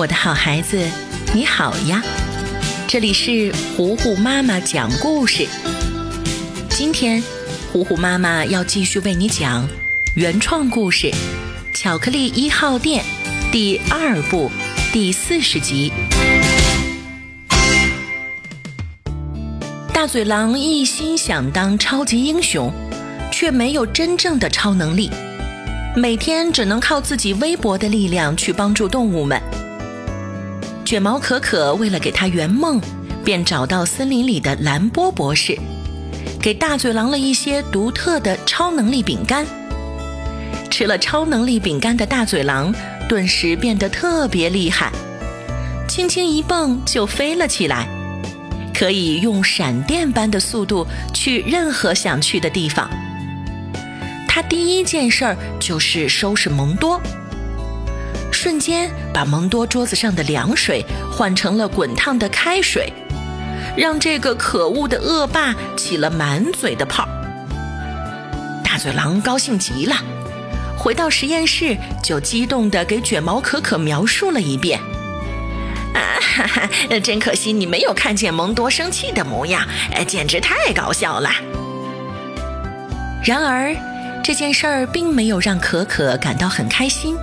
[0.00, 0.82] 我的好孩子，
[1.34, 2.02] 你好呀！
[2.88, 5.46] 这里是糊糊妈妈讲故事。
[6.70, 7.22] 今天，
[7.70, 9.68] 糊糊妈妈要继续为你讲
[10.16, 11.08] 原创故事
[11.74, 13.04] 《巧克力一号店》
[13.52, 14.50] 第二部
[14.90, 15.92] 第四十集。
[19.92, 22.72] 大嘴狼一心想当超级英雄，
[23.30, 25.10] 却没有真正的超能力，
[25.94, 29.38] 每天只能靠自己微薄的力量去帮助动物们。
[30.90, 32.80] 卷毛可可为了给他圆梦，
[33.24, 35.56] 便找到森林里的蓝波博士，
[36.42, 39.46] 给大嘴狼了一些独特的超能力饼干。
[40.68, 42.74] 吃了超能力饼干的大嘴狼，
[43.08, 44.90] 顿时变得特别厉害，
[45.88, 47.86] 轻轻一蹦就飞了起来。
[48.74, 50.84] 可以用闪电般的速度
[51.14, 52.90] 去任何想去的地方。
[54.26, 57.00] 他第一件事儿就是收拾蒙多，
[58.42, 62.90] 瞬间把蒙多桌子上的凉水换成了滚烫的开水，
[63.76, 67.06] 让这个可恶的恶霸起了满嘴的泡。
[68.64, 69.94] 大嘴狼高兴极了，
[70.78, 74.80] 回到实验室就激动地给卷毛可可描述了一遍。
[75.92, 79.68] 啊哈哈，真可惜你没有看见蒙多生气的模样，
[80.06, 81.28] 简直太搞笑了。
[83.22, 83.76] 然而，
[84.24, 87.14] 这件事儿并没有让可可感到很开心，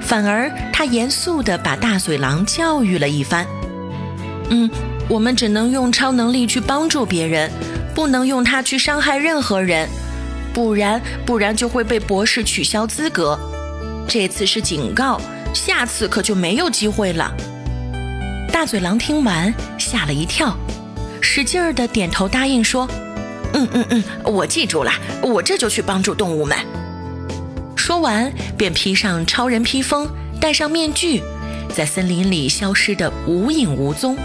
[0.00, 3.46] 反而他严肃地把大嘴狼教育了一番。
[4.50, 4.68] 嗯，
[5.08, 7.50] 我们只能用超能力去帮助别人，
[7.94, 9.88] 不能用它去伤害任何人，
[10.52, 13.38] 不然不然就会被博士取消资格。
[14.08, 15.20] 这次是警告，
[15.54, 17.32] 下次可就没有机会了。
[18.52, 20.56] 大嘴狼听完吓了一跳，
[21.20, 22.88] 使劲儿的点头答应说
[23.54, 24.90] ：“嗯嗯嗯，我记住了，
[25.22, 26.58] 我这就去帮助动物们。”
[27.90, 30.08] 说完便披上超人披风，
[30.40, 31.20] 戴上面具，
[31.74, 34.16] 在森林里消失得无影无踪。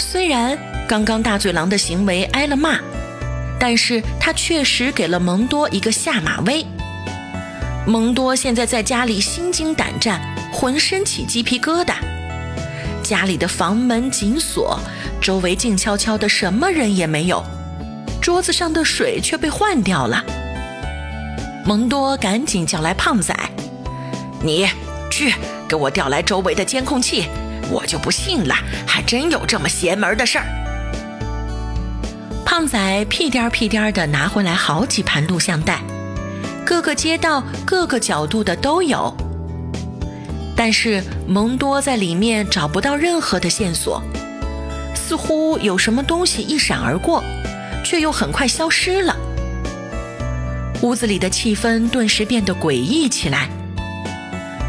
[0.00, 2.80] 虽然刚刚大嘴狼的行为挨了骂，
[3.60, 6.66] 但是他确实给了蒙多一个下马威。
[7.86, 10.20] 蒙多现在在家里心惊胆战，
[10.52, 11.94] 浑身起鸡皮疙瘩。
[13.04, 14.80] 家里的房门紧锁，
[15.20, 17.40] 周围静悄悄的，什么人也没有。
[18.20, 20.24] 桌子上的水却被换掉了。
[21.66, 23.34] 蒙多赶紧叫来胖仔
[24.40, 24.68] ：“你
[25.10, 25.34] 去
[25.68, 27.24] 给我调来周围的监控器，
[27.72, 28.54] 我就不信了，
[28.86, 30.46] 还真有这么邪门的事儿。”
[32.46, 35.80] 胖仔屁颠屁颠的拿回来好几盘录像带，
[36.64, 39.12] 各个街道、各个角度的都有。
[40.54, 44.00] 但是蒙多在里面找不到任何的线索，
[44.94, 47.24] 似乎有什么东西一闪而过，
[47.84, 49.16] 却又很快消失了。
[50.82, 53.48] 屋子里的气氛顿时变得诡异起来。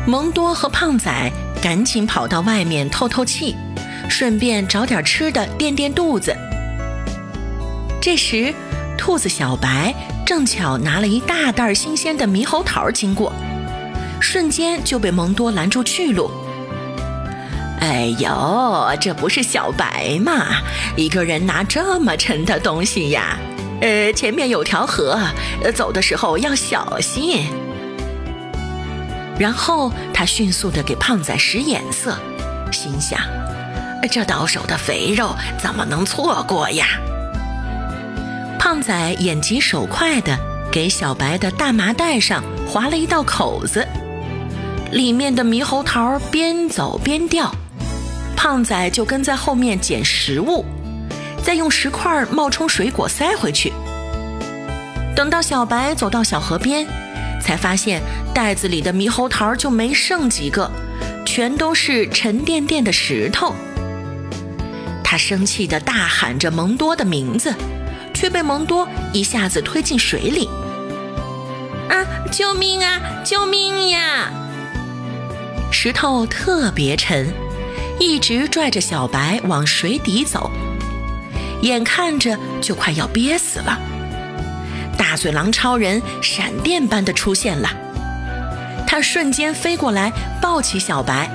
[0.08, 1.32] 蒙多和胖仔
[1.62, 3.56] 赶紧跑到外面透透气，
[4.10, 6.36] 顺便找点吃的垫垫肚子。
[8.02, 8.54] 这时，
[8.98, 9.94] 兔子小白
[10.26, 13.34] 正巧拿了一大袋新鲜的猕猴桃经过。
[14.20, 16.32] 瞬间就被蒙多拦住去路。
[17.80, 20.62] 哎呦，这不是小白吗？
[20.96, 23.38] 一个人拿这么沉的东西呀？
[23.82, 25.20] 呃，前面有条河，
[25.76, 27.46] 走的时候要小心。
[29.40, 32.18] 然后他迅速的给胖仔使眼色，
[32.72, 33.20] 心想：
[34.10, 36.88] 这到手的肥肉怎么能错过呀？
[38.58, 40.36] 胖仔眼疾手快的
[40.72, 43.88] 给小白的大麻袋上划了一道口子。
[44.92, 47.54] 里面的猕猴桃边走边掉，
[48.36, 50.66] 胖仔就跟在后面捡食物，
[51.48, 53.72] 再用石块冒充水果塞回去。
[55.16, 56.86] 等到小白走到小河边，
[57.42, 58.02] 才发现
[58.34, 60.70] 袋子里的猕猴桃就没剩几个，
[61.26, 63.56] 全都是沉甸甸的石头。
[65.02, 67.56] 他生气地大喊着蒙多的名字，
[68.14, 70.50] 却被蒙多一下子推进水里。
[71.88, 72.04] 啊！
[72.30, 73.00] 救命啊！
[73.24, 74.34] 救命呀！
[75.72, 77.34] 石头特别沉，
[78.02, 80.52] 一直拽着小白往水底走，
[81.62, 83.80] 眼看着就快要憋死了。
[84.98, 87.70] 大嘴狼超人闪电般的出现了，
[88.86, 90.12] 他瞬间飞过来
[90.42, 91.30] 抱起小白，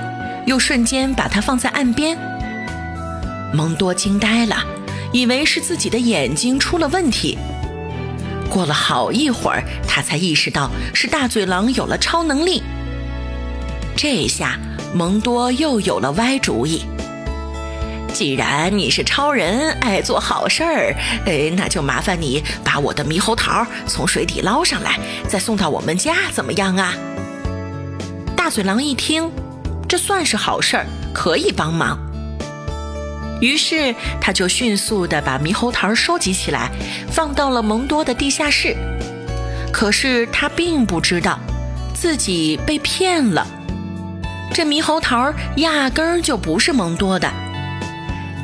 [0.45, 2.17] 又瞬间把它放在岸边。
[3.53, 4.63] 蒙多惊呆了，
[5.11, 7.37] 以为是自己的眼睛出了问题。
[8.49, 12.61] 过了好一会儿，他才意识到是大嘴狼有了超能力。
[13.95, 14.59] 这下
[14.93, 16.83] 蒙多又有了歪主意。
[18.13, 20.95] 既然你是超人，爱做好事儿，
[21.25, 26.93] 哎，那就麻烦你把我的猕猴桃从水底捞上来，再送到我们家，怎么样啊？
[28.37, 29.31] 大嘴狼一听，
[29.89, 31.97] 这算是好事儿，可以帮忙。
[33.41, 36.69] 于是他就迅速地把猕猴桃收集起来，
[37.11, 38.77] 放到了蒙多的地下室。
[39.71, 41.39] 可是他并不知道
[41.95, 43.45] 自己被骗了，
[44.53, 47.27] 这猕猴桃压根儿就不是蒙多的。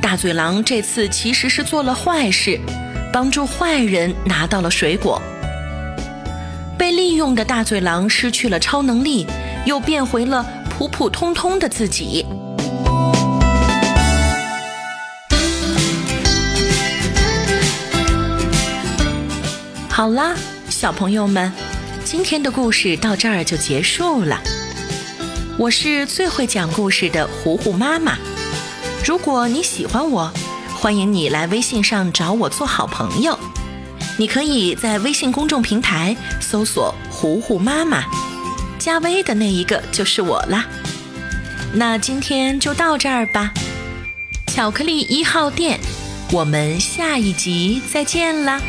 [0.01, 2.59] 大嘴狼这次其实是做了坏事，
[3.13, 5.21] 帮助坏人拿到了水果。
[6.77, 9.27] 被利用的大嘴狼失去了超能力，
[9.65, 12.25] 又变回了普普通通的自己。
[19.89, 20.33] 好啦，
[20.69, 21.51] 小朋友们，
[22.05, 24.41] 今天的故事到这儿就结束了。
[25.57, 28.17] 我是最会讲故事的糊糊妈妈。
[29.05, 30.31] 如果你喜欢我，
[30.75, 33.37] 欢迎你来微信上找我做好朋友。
[34.17, 38.03] 你可以在微信公众平台搜索“糊糊妈妈”，
[38.77, 40.65] 加微的那一个就是我啦。
[41.73, 43.51] 那今天就到这儿吧，
[44.47, 45.79] 巧克力一号店，
[46.31, 48.61] 我们下一集再见啦。